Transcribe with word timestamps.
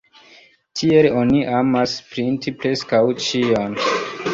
Tiel 0.79 1.07
oni 1.23 1.43
emas 1.59 1.95
printi 2.15 2.57
preskaŭ 2.65 3.07
ĉion. 3.29 3.83